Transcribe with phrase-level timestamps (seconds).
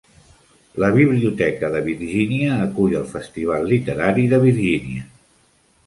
[0.83, 5.11] La biblioteca de Virgínia acull el festival literari de Virgínia.